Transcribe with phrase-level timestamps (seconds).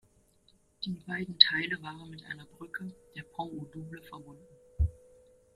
[0.83, 4.47] Die beiden Teile waren mit einer Brücke, der Pont au Double, verbunden.